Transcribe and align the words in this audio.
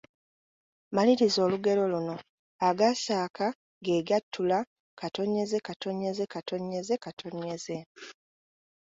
Maliriza 0.95 1.39
olugero 1.47 1.83
luno: 1.93 2.17
Agaasaaka 2.67 3.47
ge 3.85 4.05
gattula,……. 4.07 4.59